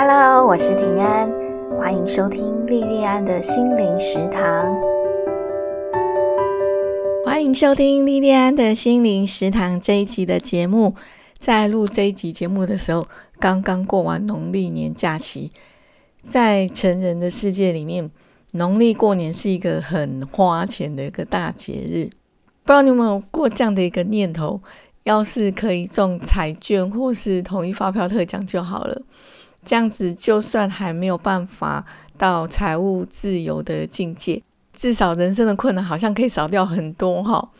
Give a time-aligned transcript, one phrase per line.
[0.00, 1.28] Hello，我是平安，
[1.76, 4.78] 欢迎收听莉莉安的心灵食堂。
[7.24, 10.94] 欢迎收听莉莉安的心灵食堂这一集的节目。
[11.36, 13.08] 在录这一集节目的时候，
[13.40, 15.50] 刚刚过完农历年假期。
[16.22, 18.08] 在成人的世界里面，
[18.52, 22.04] 农历过年是一个很花钱的一个大节日。
[22.62, 24.60] 不知道你有没有过这样的一个念头？
[25.02, 29.02] 要是可以中彩券或是统一发票特奖就好了。
[29.64, 31.84] 这样子，就算还没有办法
[32.16, 37.50] 到财务自由的境界，至少人生的困难好像可以少掉很多哈。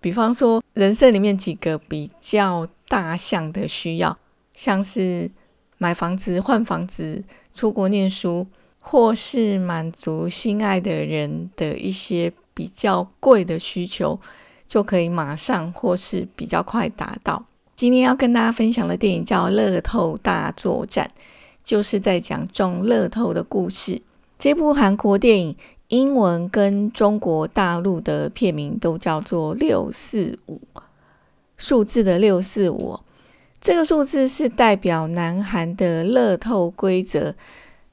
[0.00, 4.16] 比方说，人生里面几个比较大项的需要，
[4.54, 5.30] 像是
[5.76, 7.24] 买房子、换房子。
[7.54, 8.46] 出国念书，
[8.78, 14.20] 或是满足心爱的人的一些比较贵的需求，
[14.68, 17.44] 就可以马上或是比较快达到。
[17.74, 21.10] 今天要跟大家分享的电影叫《乐透大作战》，
[21.68, 24.00] 就是在讲中乐透的故事。
[24.38, 25.54] 这部韩国电影
[25.88, 30.62] 英文跟中国大陆的片名都叫做“六四五”，
[31.58, 32.98] 数字的六四五。
[33.60, 37.34] 这个数字是代表南韩的乐透规则，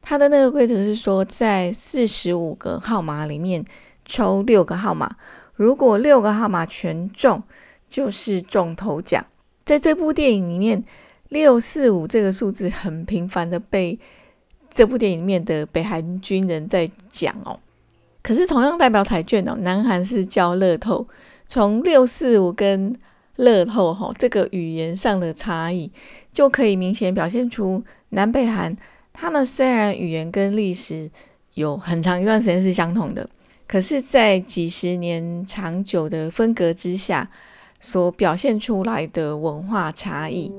[0.00, 3.64] 它的那个规则是说，在四十五个号码里面
[4.04, 5.16] 抽六个号码，
[5.56, 7.42] 如果六个号码全中，
[7.90, 9.26] 就是中头奖。
[9.64, 10.84] 在这部电影里面，
[11.28, 13.98] 六四五这个数字很频繁的被
[14.70, 17.58] 这部电影里面的北韩军人在讲哦。
[18.22, 21.06] 可是同样代表彩券哦，南韩是叫乐透，
[21.46, 22.94] 从六四五跟
[23.36, 25.90] 乐透哈，这个语言上的差异
[26.32, 28.76] 就可以明显表现出南北韩
[29.12, 31.10] 他们虽然语言跟历史
[31.54, 33.28] 有很长一段时间是相同的，
[33.66, 37.30] 可是，在几十年长久的分隔之下，
[37.80, 40.52] 所表现出来的文化差异。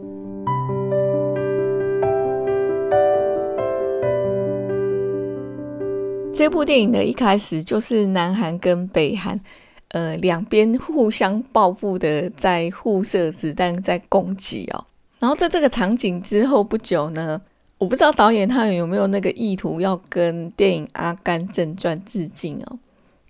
[6.38, 9.39] 这部电影的一开始就是南韩跟北韩。
[9.88, 14.86] 呃，两边互相报复的，在互射子弹，在攻击哦。
[15.17, 17.42] 然后在这个场景之后不久呢，
[17.80, 22.77] 我不知道导演他有没有那个意图要跟电影《阿甘正传》致敬哦。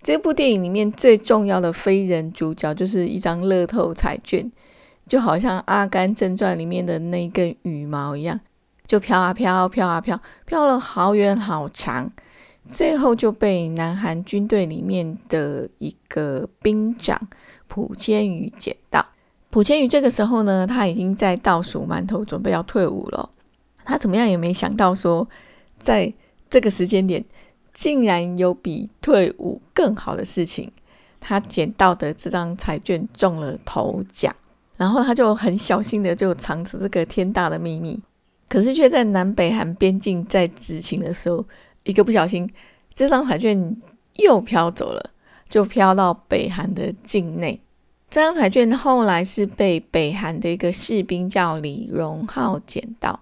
[0.02, 4.52] 这部电影里面最重要的非人主角就是一张乐透彩券，
[5.08, 8.38] 就好像《阿甘正传》里面的那根羽毛一样，
[8.86, 12.12] 就飘啊飘，飘啊飘，飘了好远好长。
[12.68, 17.28] 最后就被南韩军队里面的一个兵长
[17.68, 19.06] 朴千宇捡到。
[19.50, 23.30] 朴千宇这个时候呢，他已经在倒数馒头，准备要退伍了。
[23.86, 25.28] 他怎么样也没想到，说
[25.80, 26.14] 在
[26.50, 27.24] 这个时间点，
[27.74, 30.72] 竟然有比退伍更好的事情。
[31.20, 34.36] 他捡到的这张彩券中了头奖，
[34.76, 38.00] 然后他就很小心的就藏着这个天大的秘密。
[38.50, 41.46] 可是却在南北韩边境在执勤的时候。
[41.88, 42.48] 一个不小心，
[42.94, 43.76] 这张彩券
[44.18, 45.10] 又飘走了，
[45.50, 47.60] 就飘到北韩的境内。
[48.10, 53.20] 这张彩券后来是被北韩的一个士兵叫李荣浩捡到。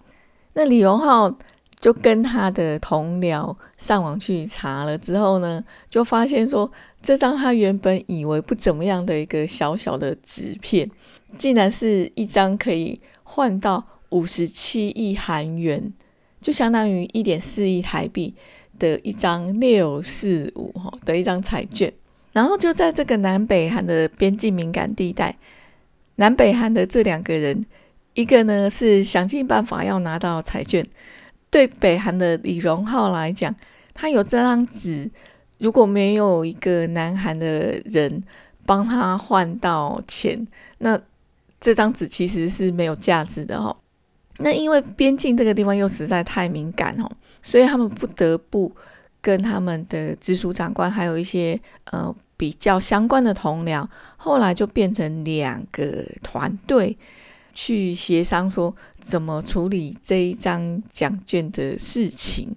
[0.53, 1.33] 那李荣浩
[1.79, 6.71] 就跟他的同僚上网去查了之后呢，就发现说，
[7.01, 10.89] 这张他原本以为不怎么样的一个小小的纸片，
[11.37, 15.91] 竟然是一张可以换到五十七亿韩元，
[16.45, 18.35] 就相当于一点四亿台币。
[18.77, 21.89] 的一张六四五哈的一张彩券，
[22.33, 25.37] 然后就在这个南北韩的边境敏感地带，
[26.15, 27.65] 南北韩的这两个人，
[28.15, 30.85] 一个呢是想尽办法要拿到彩券，
[31.49, 33.55] 对北韩的李荣浩来讲，
[33.93, 35.09] 他有这张纸，
[35.59, 38.21] 如果没有一个南韩的人
[38.65, 40.45] 帮他换到钱，
[40.79, 40.99] 那
[41.61, 43.73] 这张纸其实是没有价值的哈。
[44.37, 47.09] 那因为边境这个地方又实在太敏感哦。
[47.41, 48.71] 所以他们不得不
[49.21, 51.59] 跟他们的直属长官，还有一些
[51.91, 53.87] 呃比较相关的同僚，
[54.17, 56.97] 后来就变成两个团队
[57.53, 62.55] 去协商，说怎么处理这一张奖券的事情。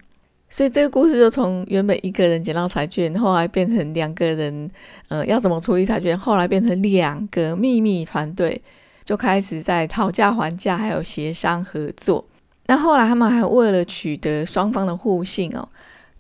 [0.51, 4.71] 所以这个故事就从原本一个人捡到彩券，后来变成两个人，
[5.09, 8.59] 呃，要怎么处理彩券，后来变成两个秘密团队，
[9.09, 12.23] 就开始在讨价还价，还有协商合作。
[12.67, 15.67] 那后来他们还为了取得双方的互信哦，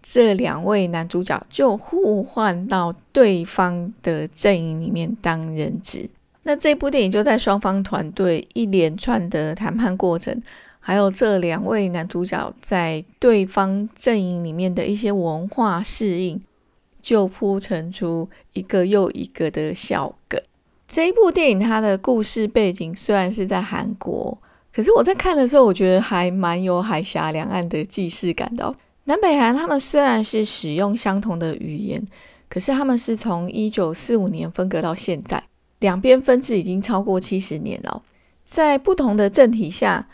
[0.02, 6.08] 这两位男主角就互换到对方的阵营里面当人质。
[6.44, 10.42] 那这部电影就在双方团队一连串的谈判过程，
[10.80, 16.40] 还有这两位男主角在对方阵营里面的一些文化适应，
[17.02, 20.40] 就铺陈出一个又一个的笑梗。
[20.88, 24.36] 这一部电影它的故事背景虽然是在韩国。
[24.72, 28.74] 可是我在看的时候，我觉得还蛮有海峡两岸的既视感的。
[29.04, 32.02] 南北韩他们虽然是使用相同的语言，
[32.48, 35.42] 可是他们是从一九四五年分隔到现在，
[35.80, 38.02] 两边分治已经超过七十年了。
[38.44, 40.08] 在不同的政体下，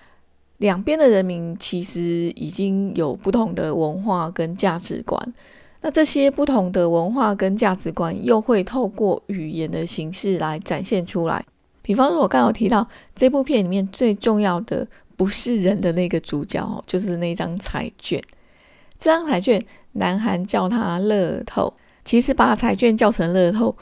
[0.58, 2.00] 两边的人民其实
[2.34, 5.34] 已经有不同的文化跟价值观。
[5.84, 11.44] 那这些不同的文化跟价值观又会透过语言的形式来展现出来。
[11.82, 18.18] 比方说，我刚刚提到这部片里面最重要的不是人的那个主角哦，就是那张彩券。
[18.98, 21.70] 这张彩券，南韩叫它乐透。
[22.02, 23.76] 其实把彩券叫成乐透，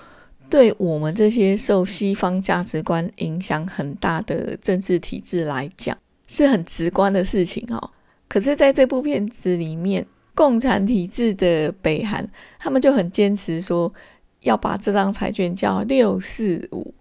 [0.50, 5.96] 对我们这些受西方价值观影响很大的政治体制来讲，
[6.26, 7.90] 是很直观的事情哦。
[8.26, 10.04] 可是，在这部片子里面，
[10.34, 12.26] 共产体制的北韩，
[12.58, 13.92] 他们就很坚持说
[14.40, 16.94] 要把这张彩券叫六四五。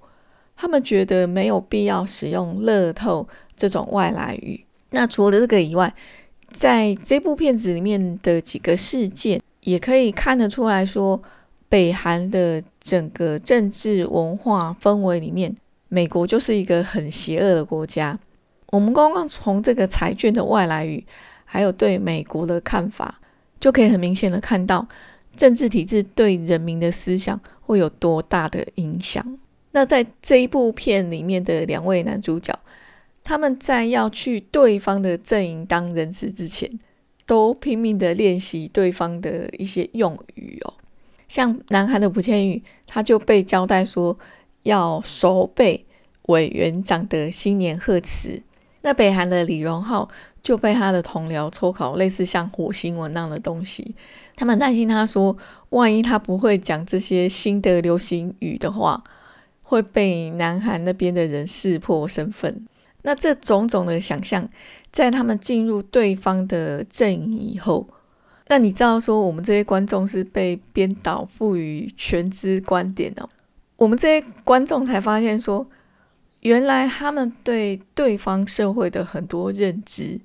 [0.56, 4.64] 他们觉得没有必要使用“乐透”这种外来语。
[4.92, 5.92] 那除了这个以外，
[6.52, 11.20] 在这部片子里面的几个事件，也可以看得出来说，
[11.68, 15.56] 北韩的整个政治文化氛围里面，
[15.88, 18.20] 美国就是一个很邪恶的国家。
[18.72, 21.04] 我们刚刚从这个彩券的外来语，
[21.46, 23.20] 还有对美国的看法，
[23.62, 24.86] 就可以很明显的看到
[25.38, 29.24] 政治体制对人民的思想会有多大的影响。
[29.72, 32.54] 那在这一部片里面的两位男主角，
[33.24, 36.70] 他们在要去对方的阵营当人质之前，
[37.26, 40.74] 都拼命的练习对方的一些用语哦。
[41.30, 44.18] 像南韩的朴千宇，他就被交代说
[44.64, 45.86] 要熟背
[46.24, 48.44] 委员长的新年贺词。
[48.82, 50.10] 那北韩的李荣浩
[50.44, 53.96] 就被他的同僚抽考类似像火星文那样的东西，
[54.36, 55.36] 他们担心他说，
[55.70, 59.04] 万一他不会讲这些新的流行语的话。
[59.64, 62.68] 会被南韩那边的人识破身份，
[63.04, 64.46] 那这种种的想象，
[64.92, 67.88] 在他们进入对方的阵营以后，
[68.50, 73.30] 那你知道说我们这些观众是被编导赋予全知观点哦，
[73.78, 75.66] 我们这些观众才发现说，
[76.42, 80.20] 原来他们对对方社会的很多认知，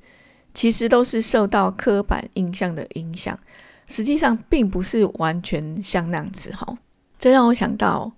[0.52, 3.38] 其实都是受到刻板印象的影响，
[3.86, 6.76] 实际上并不是完全像那样子哈，
[7.18, 8.12] 这让我想到。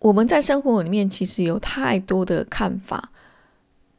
[0.00, 3.10] 我们在生活里面其实有太多的看法，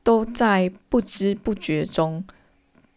[0.04, 2.24] 都在不知不觉中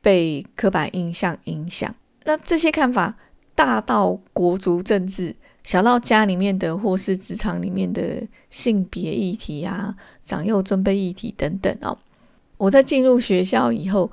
[0.03, 1.95] 被刻板印象影响。
[2.25, 3.15] 那这些看法
[3.55, 5.35] 大到国族政治，
[5.69, 8.03] 小到家里面的或是职场里面的
[8.49, 9.95] 性别议题啊、
[10.25, 11.99] 长幼尊卑议题等等哦。
[12.57, 14.11] 我在进入学校以后，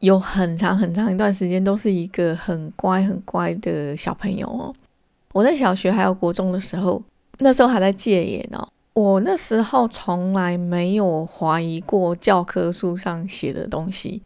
[0.00, 4.74] 有很长很长一段时间都是一个很乖很乖的小朋友哦。
[5.32, 7.00] 我在小学还有国中的时候。
[7.38, 14.20] 那时候还在戒严哦，我那时候从来没有怀疑过教科书上写的东西。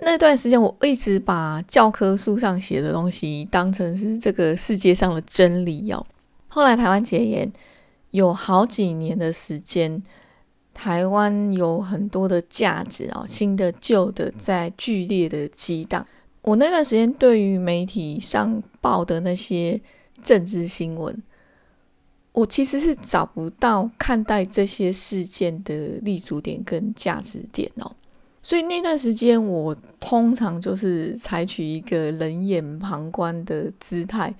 [0.00, 6.04] 那段时间我一直把教科书上写的东西当成是这个世界上的真理哦。
[6.48, 7.50] 后来台湾戒严
[8.10, 10.02] 有好几年的时间，
[10.72, 16.06] 台湾有很多的价值哦，新的旧的在剧烈的激荡。
[16.42, 19.80] 我那段时间对于媒体上报的那些
[20.22, 21.22] 政治新闻。
[22.32, 27.94] 我其实是找不到看待这些事件的立足点跟价值点哦，
[28.44, 34.32] 所以那段时间我通常就是采取一个冷眼旁观的姿态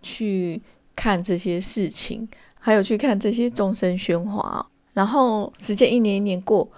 [0.00, 0.62] 去
[0.94, 2.28] 看这些事情，
[2.60, 4.64] 还有去看这些众生喧哗。
[4.92, 6.68] 然后时间一年一年过，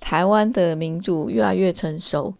[0.00, 2.32] 台湾的民主越来越成熟，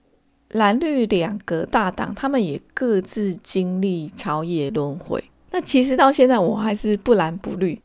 [0.52, 5.22] 蓝绿两个大党他们也各自经历朝野轮回。
[5.50, 7.78] 那其实到现在我还是不蓝不绿，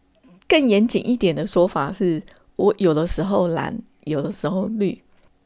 [0.47, 2.23] 更严谨一点的说法是，
[2.55, 4.97] 我有的时候蓝，有的时候绿。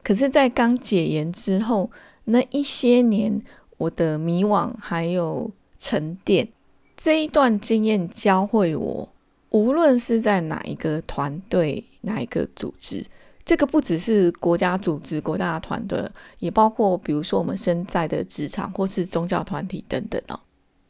[0.04, 1.90] 可是，在刚解严之后
[2.26, 3.42] 那一些年，
[3.78, 6.48] 我的迷惘还有沉淀，
[6.98, 9.10] 这一段经验教会我，
[9.50, 13.06] 无论是在哪一个团队、哪一个组织，
[13.44, 16.04] 这个不只是国家组织、国家的团队，
[16.40, 20.40] 也包括比如说我们身在的职场或是宗教团体等等哦。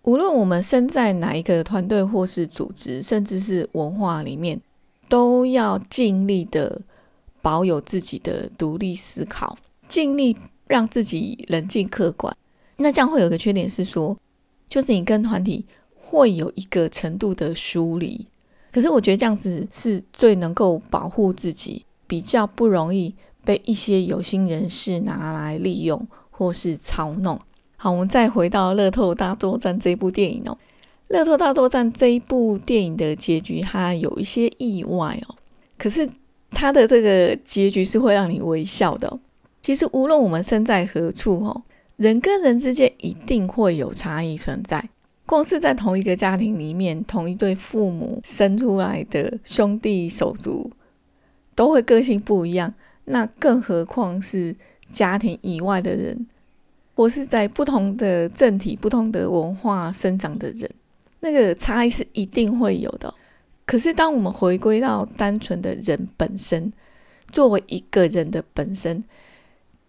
[0.03, 4.59] 无论我们身在哪一个团队或是组织，甚至是文化里面，
[5.07, 6.81] 都要尽力的
[7.41, 9.57] 保有自己的独立思考，
[9.87, 10.35] 尽力
[10.67, 12.35] 让自己冷静客观。
[12.77, 14.17] 那这样会有个缺点是说，
[14.67, 18.25] 就是你跟团体会有一个程度的疏离。
[18.71, 27.39] 可是我觉得这样子是最能够保护自己，比较不容易被一些有心人士拿来利用或是操弄。
[27.75, 30.57] 好，我们再回到《乐透大作战》这部电影哦，
[31.13, 35.35] 《乐透大作战》这一部电影的结局，它有一些意外哦。
[35.77, 36.07] 可是
[36.51, 39.19] 它的这个结局是会让你微笑的。
[39.61, 41.63] 其实无论我们身在何处，哦，
[41.97, 44.89] 人跟人之间一定会有差异存在。
[45.25, 50.69] 光是在同一个家庭里面，同一对父母生出来的兄弟手足，
[51.55, 52.73] 都会个性不一样。
[53.05, 54.55] 那更何况是
[54.91, 56.27] 家庭以外的人，
[56.95, 60.69] 或是在不同的政体、不同的文化生长的人，
[61.21, 63.13] 那个差异是一定会有的。
[63.65, 66.71] 可是，当我们回归到单纯的人本身，
[67.31, 69.03] 作为一个人的本身，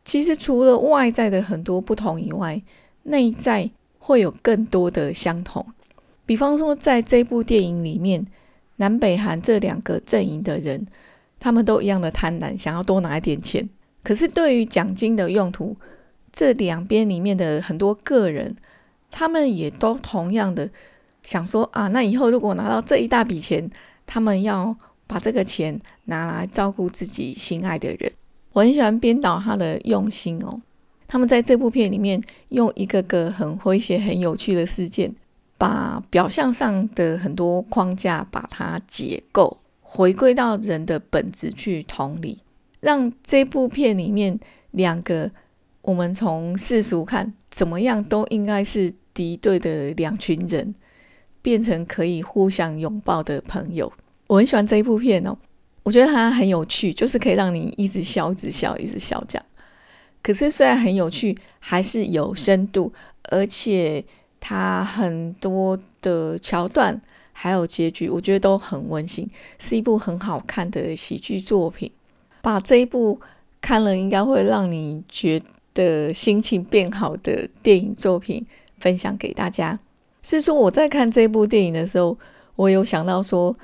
[0.04, 2.62] 其实除了外在的很多不同以外，
[3.04, 5.66] 内在会有更多的相同。
[6.24, 8.26] 比方说，在这部电影里面，
[8.76, 10.86] 南北韩这两个阵营的人。
[11.44, 13.68] 他们都一样的贪婪，想要多拿一点钱。
[14.04, 15.76] 可是对于奖金的用途，
[16.32, 18.54] 这两边里面的很多个人，
[19.10, 20.70] 他们也都同样的
[21.22, 23.70] 想说啊，那以后如果拿到这一大笔钱，
[24.06, 24.76] 他们要
[25.06, 28.12] 把这个钱拿来照顾自己心爱的人。
[28.52, 30.60] 我很喜欢编导他的用心哦。
[31.06, 35.14] 他们在这部片里面用一个个很诙谐、很有趣的事件，
[35.58, 39.58] 把表象上的很多框架把它解构。
[39.80, 42.38] 回归到人的本质去同理，
[42.80, 45.30] 让这部片里面两个
[45.82, 50.74] 我们从世俗看怎么样都应该是敌对的两群人，
[51.42, 53.92] 变成可以互相拥抱的朋友。
[54.28, 55.36] 我很喜欢这一部片哦，
[55.82, 59.44] 我觉得它很有趣，就是可以让你一直笑、一直笑、一直笑这样。
[60.22, 62.92] 可是虽然很有趣，还是有深度，
[63.24, 64.02] 而且
[64.40, 66.98] 它很多的桥段。
[67.34, 71.90] 还有结局，我觉得都很温馨，是一部很好看的喜剧作品。
[72.42, 73.18] 把这一部
[73.60, 75.40] 看了应该会让你觉
[75.72, 78.46] 得心情变好的电影作品
[78.78, 79.76] 分享给大家。
[80.22, 82.16] 是说我在看这部电影的时候，
[82.56, 83.54] 我有想到说，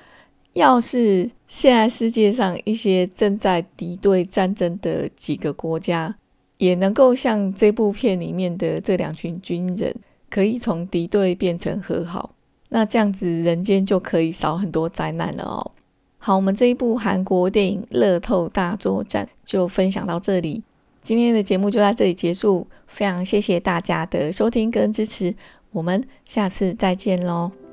[0.55, 6.17] 要是现在世界上一些正在敌对战争的几个国家，
[6.57, 9.95] 也能够像这部片里面的这两群军人，
[10.29, 12.35] 可以从敌对变成和好。
[12.71, 15.71] 那这样子，人间就可以少很多灾难了哦。
[16.19, 20.63] 好，我们这一部韩国电影《乐透大作战》就分享到这里，
[21.01, 22.67] 今天的节目就在这里结束。
[22.89, 25.35] 非常谢谢大家的收听跟支持，
[25.71, 27.68] 我们下次再见喽。